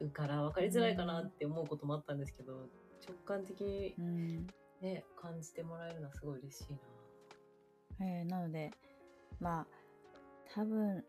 [0.00, 2.68] うから分かりづらいかなって思うこともあったんですけど、
[3.06, 4.46] 直感的にうん。
[4.80, 6.72] ね感じてもらえるのはすごい嬉しい
[8.00, 8.06] な。
[8.06, 8.70] えーなので
[9.40, 9.66] まあ
[10.54, 11.04] 多分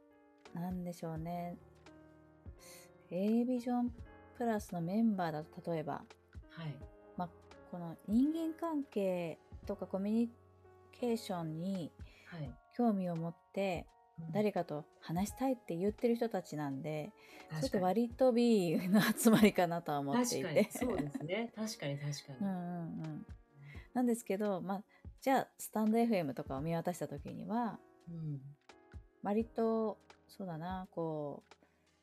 [0.53, 1.55] なんでしょうね。
[3.11, 3.93] A ビジョン
[4.37, 6.03] プラスのメンバーだと例えば
[6.49, 6.75] はい。
[7.71, 10.29] この人間関係とかコミュニ
[10.91, 11.91] ケーションに
[12.25, 12.51] はい。
[12.75, 13.85] 興味を持って
[14.19, 17.13] うん誰かと話したいって言ってる人たちなんで、
[17.61, 20.69] ちょっと割と B の集まりかなとは思っていて。
[20.71, 21.53] そうですね。
[21.55, 22.39] 確かに確かに。
[22.41, 22.55] うんうん
[23.03, 23.25] うん。
[23.93, 24.83] なんですけど、まあ、
[25.21, 28.39] じゃあスタンド FM とかを見渡した時にはうん
[29.21, 29.97] 割と
[30.27, 31.43] そうだなこ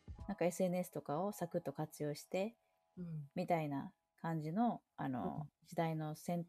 [0.08, 2.54] うなんか SNS とかをサクッと活用して
[2.98, 6.46] うんみたいな感じのあの、時代の先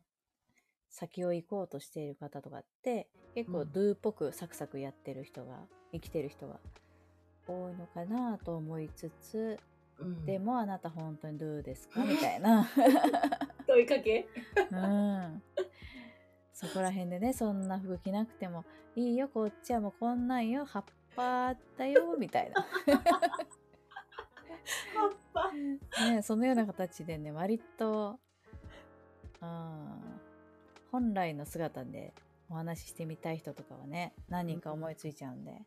[0.89, 3.69] 先を行こうとしている方とかって結構うん。
[3.69, 5.55] Do っぽくサクサクやってる人が
[5.91, 6.59] 生きてる人が
[7.47, 9.57] 多いのかなと思いつつ、
[9.99, 10.25] うん。
[10.25, 12.01] でもあなた本当に Do ですか？
[12.03, 12.67] みたいな、
[13.67, 14.27] 問いかけ？
[14.71, 15.41] うん、
[16.53, 20.83] そこら辺でねそんな服着なくてもいいよこっちはもうこんなんよ葉っ
[21.15, 22.61] ぱだよみたいな。
[22.61, 22.67] 葉
[25.07, 25.51] っぱ。
[25.51, 25.79] ね、
[26.21, 28.19] そのような形でね割と
[29.39, 30.26] あー
[30.91, 32.13] 本来の姿で
[32.49, 35.61] お話ししてみたい人とかはね何人か思いついちゃうんで、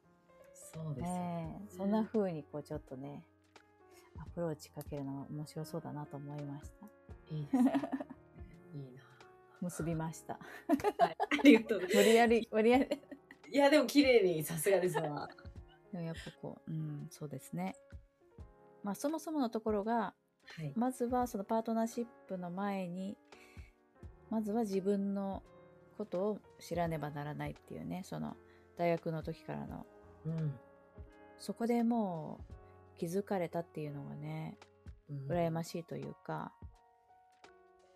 [0.55, 1.63] そうですよね。
[1.77, 3.25] そんな風にこうちょっとね
[4.19, 6.87] アプローチかけるのが面白そうだなと思いました
[7.35, 7.63] いいですね。
[8.75, 9.03] いいな。
[9.61, 10.39] 結びました
[10.99, 13.51] はい、ありがとうござい無理やり無理やります。
[13.53, 15.29] いや、でも綺麗にさすがですわ。
[15.93, 17.75] でもやっぱこううんそうですね
[18.83, 20.15] まあそもそものところが
[20.57, 20.73] はい。
[20.77, 23.17] まずはそのパートナーシップの前に
[24.31, 25.43] まずは自分の
[25.99, 28.37] ことを知らねばならないっていうねその
[28.77, 29.87] 大学の時からの
[30.27, 30.55] うん。
[31.39, 32.39] そこでも
[32.97, 34.59] う気づかれたっていうのがね
[35.29, 36.53] 羨ましいというか、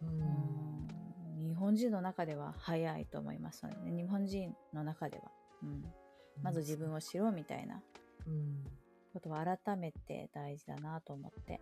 [0.03, 0.07] う。
[0.07, 5.25] うんん日本人の中では早いと思いますので、ね、日本人の中では、
[5.63, 5.85] うん、
[6.43, 7.81] まず自分を知ろうみたいな
[8.27, 8.65] うん。
[9.15, 11.61] ことは改めて大事だなと思って、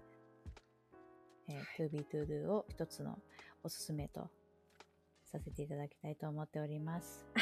[1.48, 3.18] えー、ToBeToDo を一つの
[3.62, 4.30] おすすめと
[5.32, 7.24] させていただきたいと思っております。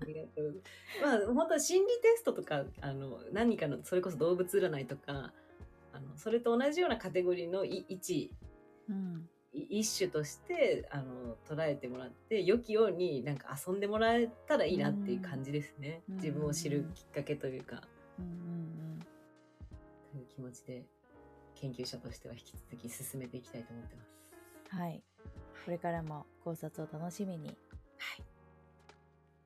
[0.00, 0.62] ありがとう。
[1.02, 5.32] まあ、本当は心理テストとか、あの、何かの、それこそ動物占いとか、
[5.92, 8.32] あの、それと同じようなカテゴリーのい一、
[8.88, 16.02] うん、い一種として、あの、捉えてもらって、良きようになんか遊んでもらえたらいいなっていう感じですね。
[16.08, 17.82] うん自分を知るきっかけというか、
[18.18, 18.98] うん、うん、
[20.12, 20.84] という気持ちで、
[21.56, 24.08] 研究者としては引き続き進めていきたいと思ってます。
[24.72, 24.78] うん。
[24.78, 25.02] はい。
[25.64, 27.56] これからも考察を楽しみに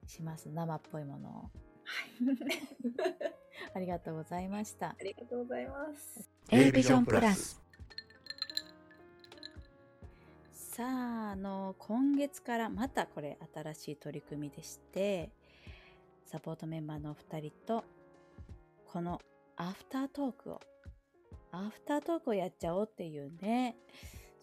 [0.07, 0.49] します。
[0.49, 1.51] 生っぽいものを。
[3.75, 4.89] ありがとうございました。
[4.89, 6.29] ありがとうございます。
[6.51, 7.61] A ビジョンプラス
[10.53, 15.31] さあ、あの、今月からまたこれ新しい取り組みでして、
[16.25, 17.85] サポートメンバーのお二人と、
[18.87, 19.21] この
[19.57, 20.61] アフタートークを、
[21.51, 23.77] アフタートークをやっちゃおうっていうね、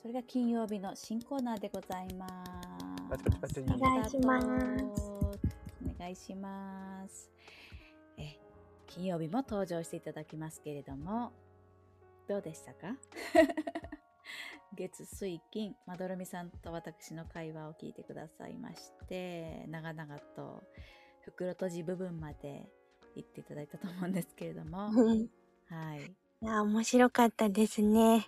[0.05, 2.27] それが金曜日の新コーナーでございま
[3.49, 3.59] す。
[3.59, 5.31] お願いしますお
[5.97, 7.31] 願いします。
[8.15, 8.37] え、
[8.85, 11.31] 金曜日も登場していただきますけれども、
[12.27, 12.95] どうでしたか
[14.77, 20.61] 月水金まどろみさんと私の会話を聞いてくださいまして長々と
[21.21, 22.69] 袋閉じ部分まで
[23.15, 24.91] 言っていただいたと思うんですけれども
[25.69, 26.03] はい
[26.41, 28.23] いや、面白かったですね。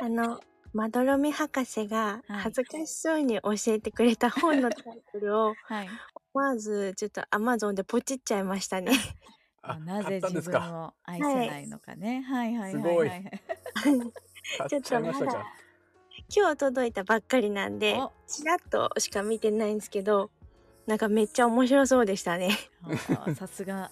[0.00, 0.40] あの、
[0.72, 2.40] まどろみ博士がはい。
[2.42, 5.88] 恥ずかしそうに教えてくれた本のタイトルを、 はい。
[6.32, 8.92] 思わずちょっと Amazon でポチっちゃいましたね。
[9.62, 12.60] あなぜ自分を愛せないのかね、はい、はい。
[12.60, 13.42] はいすごいはいはい。
[14.70, 15.56] 買っちゃいましたちょっとまか
[16.34, 20.30] 今日届いたばっかりなんでお、ちらっとしか見てないんですけど、
[20.86, 22.56] なんかめっちゃ面白そうでしたね。
[23.34, 23.90] さすが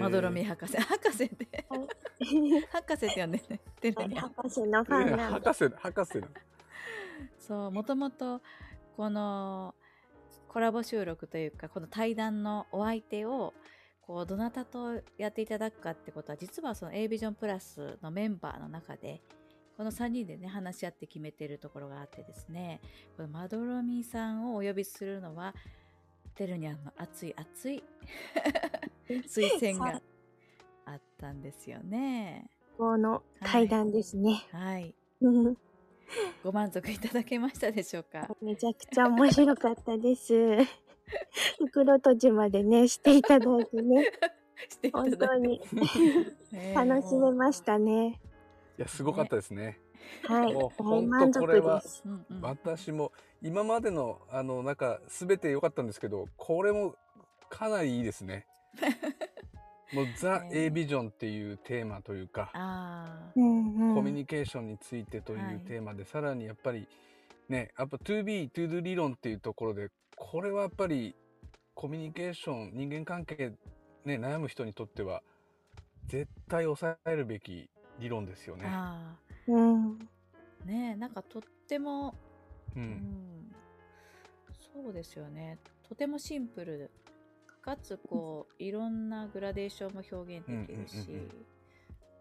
[0.00, 0.76] まどろみ博士。
[0.76, 1.66] 博士って。
[2.72, 3.60] 博士って呼んでね。
[3.80, 5.40] てるね博士のフえーァンなんで。
[5.40, 6.28] 博士博士の。
[7.38, 8.40] そうもともと
[8.96, 9.74] この
[10.48, 13.54] コラボ収録というかこの対談のお相手を
[14.02, 19.22] こうどなたとやっていただくかってことは実はその A ビジョンプラスのメンバーの中で
[19.76, 22.80] この3人でね話し合って決めてるところがあってですね
[23.16, 25.54] このまどろみさんをお呼びするのは
[26.38, 27.82] てるにゃんの熱い熱い
[29.10, 30.00] 推薦が
[30.84, 32.48] あったんですよね。
[32.76, 34.46] この対談ですね。
[34.52, 34.94] はい。
[36.44, 38.28] ご満足いただけましたでしょうか？
[38.40, 40.32] めちゃくちゃ面白かったです。
[41.58, 44.04] 袋閉じまでね、していただいてね。
[44.68, 45.60] してて本当に
[46.52, 48.20] ね楽しめましたね。
[48.78, 49.80] いや、すごかったですね。
[50.22, 50.54] はい。
[50.54, 52.02] もう大満足本当これはです。
[52.06, 53.12] うんうん私も
[53.42, 56.96] 今までのあのなんか全て良かったんですけどこれも
[57.48, 58.46] かなりいいですね。
[59.92, 63.30] もうザ・ね A ビジョンっていうテーマというか、あ。
[63.34, 66.86] コミュニケーションについてといはいうテーマで、さらにやっぱり
[67.48, 71.14] ねやっぱ 2B、2Do 理論っていうところでこれはやっぱり
[71.74, 73.54] コミュニケーション人間関係
[74.04, 75.22] ね悩む人にとっては
[76.06, 78.64] 絶対抑えるべき理論ですよーね。
[78.68, 79.16] あ
[79.46, 79.92] うん。
[79.96, 80.08] ー
[80.66, 82.14] ねえなんかとっても
[82.76, 82.84] う、うん。
[82.84, 83.54] ん
[84.74, 85.58] そうですよね。
[85.88, 86.90] とてもシンプル。
[87.60, 91.28] かつこういろんなグラデーションも表現できるし、うんうんうん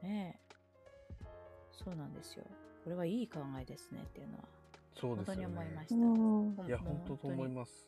[0.03, 1.25] ねえ。
[1.71, 2.43] そうなんですよ。
[2.83, 4.43] これはいい考えですねっていうのは。
[4.99, 5.45] 本当にそうですよね。
[5.47, 7.87] 思いました、いや本当と思いにます。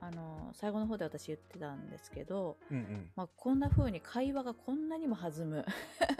[0.00, 3.10] あの最後の方で私言ってたんですけど、うん。
[3.14, 5.64] まあ、こんな風に会話がこんなにも弾む。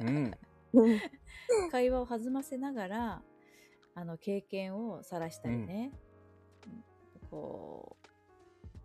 [0.00, 0.32] うん。
[1.70, 3.22] 会話を弾ませながら
[3.94, 5.92] あの経験を晒したりね、
[7.30, 8.08] こう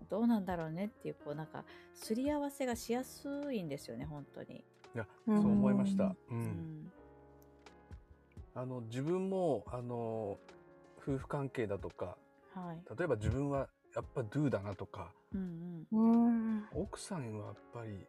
[0.09, 4.63] どうなんだろうねっていうこうなんかすり合わせがしやすいんですよね本当に。
[4.95, 6.05] いやうんそう思いました。
[6.05, 6.43] ううん。
[6.43, 6.91] ん
[8.55, 10.39] あの自分もあの
[10.99, 12.17] 夫婦関係だとか
[12.53, 12.97] はい。
[12.97, 16.65] 例えば自分はやっぱ Do だなとかうんうん。
[16.73, 18.05] 奥さんはやっぱり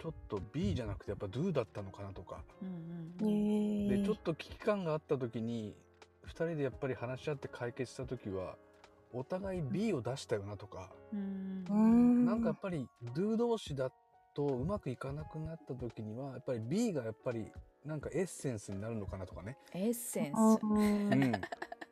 [0.00, 2.42] ちょっと B じゃなくてやっぱ Do だったのかなとか。
[2.62, 5.74] うんうんでちょっと危機感があった時に
[6.28, 8.56] 2人でやっぱり話し合って解決した時は
[9.12, 12.26] お互い B を出したよなとか、うんうん。
[12.26, 13.90] なんかやっぱり Do 同士だ
[14.34, 17.46] とうまくいかなくなった時にはやっぱり B がやっぱり
[17.84, 19.56] なんかエッセンスになるのかなとかね。
[19.72, 20.38] エッセンス。
[20.62, 21.32] うんうん、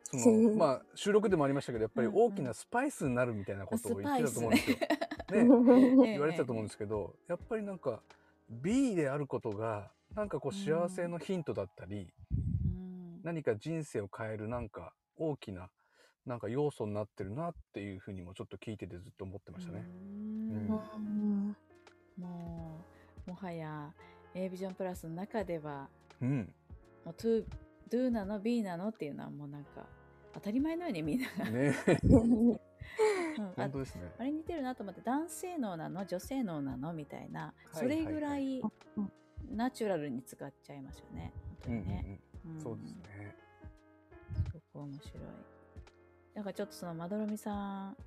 [0.03, 4.77] そのまあ収録でもありましたけどやっぱり大きなスパイスになるみたいなことを言ってたと思うんですよ。
[5.29, 8.01] ね、ね言われてたと思うんですけどやっぱりなんか
[8.49, 12.36] B であることがなんかこう幸せのヒントだったり、うん
[13.23, 15.69] 何か人生を変えるなんか大きな
[16.25, 19.85] なんか要素になってるなっていうふうにもちょっと聞いててずっと思ってましたね。
[22.17, 22.83] も
[23.25, 23.93] うもはや
[24.33, 25.87] A ビジョンプラスの中では
[26.21, 26.53] うん、
[27.05, 27.45] もう to
[27.89, 28.89] do なの？B なの？
[28.89, 29.85] っていうのはもうなんか
[30.33, 31.75] 当たり前のようにみんなが、ね。
[32.03, 32.59] うん
[33.39, 34.11] あ本当ですね。
[34.17, 36.05] あれ似てるなと思って男性脳なの？
[36.05, 36.93] 女性脳なの？
[36.93, 38.61] みたいないそれぐらい
[39.51, 41.33] ナチュラルに使っちゃいますよね。
[41.35, 42.19] 本当にね、
[42.55, 43.35] うん、そうですね。
[44.33, 44.43] す
[44.73, 45.19] ごく面白い。
[46.35, 47.97] なんかちょっとそのまどろみさん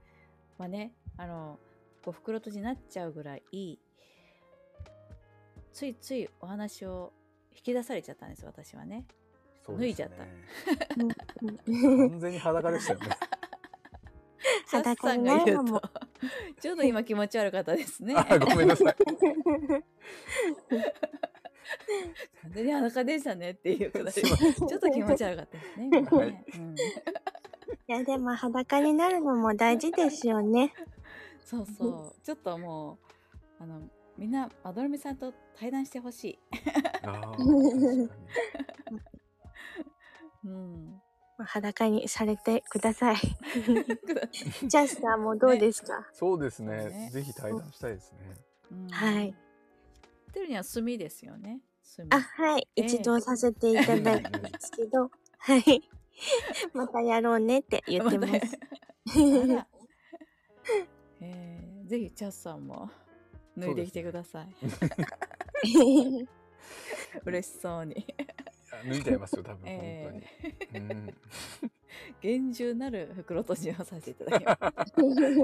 [0.57, 1.59] はねあの
[2.05, 3.79] こう袋閉じになっちゃうぐらい
[5.73, 7.13] ついついお話を
[7.53, 9.07] 引き出されちゃったんです私はね。
[9.67, 10.11] そ脱いじ完
[12.19, 13.09] 全に裸でしたよね。
[14.67, 15.81] サッさんが言うなるのも。
[15.81, 15.91] と
[16.61, 18.15] ちょっと今気持ち悪かったですね。
[18.17, 18.97] あごめんなさい。
[22.43, 24.13] 完全に裸でしたねっていうくだり。
[24.13, 26.29] すいませんちょっと気持ち悪かったですね 今ね、はい。
[26.29, 26.79] うん、い
[27.87, 30.73] やでも裸になるのも大事ですよね。
[31.45, 32.25] そうそう。
[32.25, 32.99] ちょっとも
[33.61, 33.83] うあの
[34.17, 36.39] みんなまどろみさんと対談してほしい。
[37.03, 38.11] あー確かに。
[40.45, 41.03] うん。
[41.45, 43.17] 裸にされてください。
[44.69, 46.89] ジャスさんもどうですか、そうですね。
[46.89, 47.11] ね。
[47.11, 48.19] ぜひ対談したいですね。
[48.73, 48.89] うん。
[48.89, 49.35] はい。
[50.31, 51.61] てるには炭ですよね。
[51.97, 52.69] 炭あ、はい。
[52.77, 52.87] ええ。
[52.87, 55.89] 一度させていただいたんですけど、 はい。
[56.73, 58.33] またやろうねって言ってます。
[58.33, 58.39] あ
[59.55, 59.67] ら。
[61.21, 62.91] えー、ぜひチャッさんも
[63.57, 64.55] 脱いできてください、
[67.25, 67.95] 嬉しそうに。
[67.95, 70.25] いや抜いちゃいますよ多分本え
[70.73, 70.87] 当に。
[70.87, 71.15] うん
[72.21, 74.93] 厳重なる袋閉じをさせていただきます。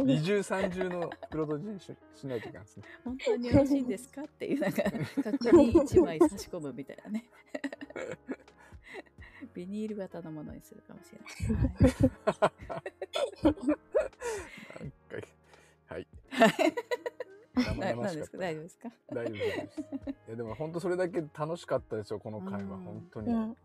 [0.04, 2.84] 二重三重の袋閉じにししないといけないですね。
[3.04, 4.82] 本当によろしいんですかっていうなんか
[5.22, 7.24] 確認一枚差し込むみたいなね。
[9.54, 11.24] ビニール型のものにするかもしれな
[12.48, 12.52] い、
[15.88, 16.06] はい。
[16.28, 16.74] はい。
[17.54, 18.38] 生な々なんですかしかった。
[18.38, 18.90] 大丈夫ですか？
[19.14, 19.80] 大丈夫です。
[19.80, 19.84] い
[20.30, 22.58] やでも本当それだけ楽しかったですよこの会話。
[22.58, 22.66] うん。
[22.84, 23.32] 本当に。
[23.32, 23.56] よ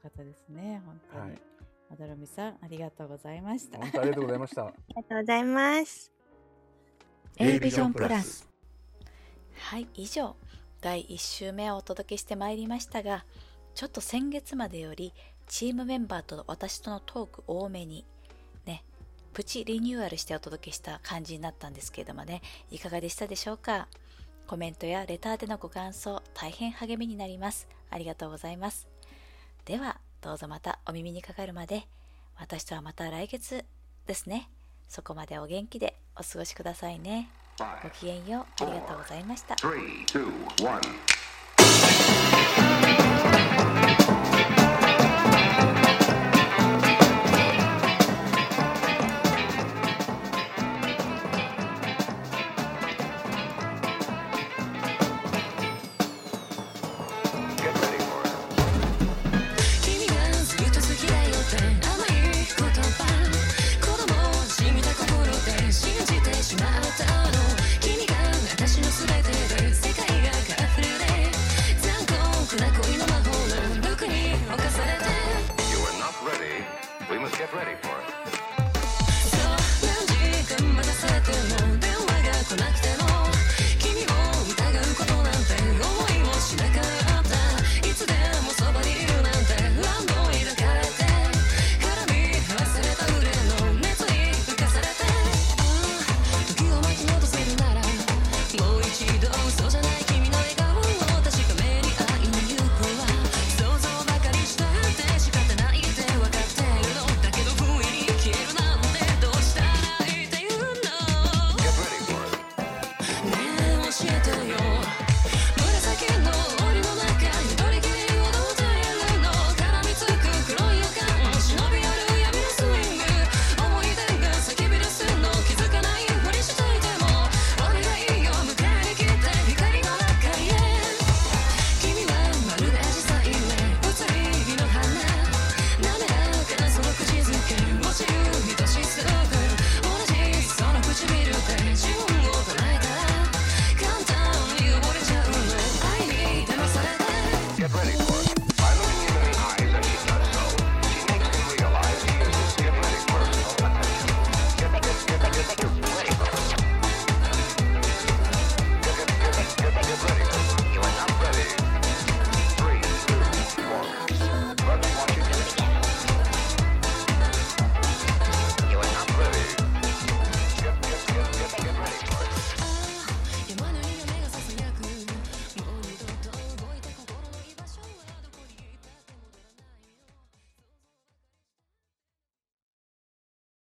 [0.00, 1.42] かったですね本当に、はい
[1.90, 3.78] まどろみさんありがとうございました。
[3.78, 4.62] 本当ありがとうございました。
[4.64, 6.12] ありがとうございます。
[7.36, 8.48] A ビジョンプラス。
[9.58, 10.36] はい以上
[10.80, 13.26] 第1週目をお届けしてまいりましたが
[13.74, 15.12] ちょっと先月までより
[15.48, 18.06] チームメンバーと私とのトーク多めに
[18.66, 18.84] ね
[19.32, 23.88] プチリニューアルしてお届けした感じになったんですけれどもねいかがでしたでしょうか？
[24.46, 27.68] コメントやレターでのご感想大変励みになります。
[27.90, 28.88] ありがとうございます。
[29.64, 31.86] ではどうぞまたお耳にかかるまで
[32.38, 33.64] 私とはまた来月
[34.06, 34.48] ですね。
[34.88, 37.30] そこまでお元気でお過ごしくださいね。
[37.82, 38.64] ごきげんよう。
[38.64, 39.54] ありがとうございました。
[39.54, 40.26] Three, two,
[40.64, 40.80] one.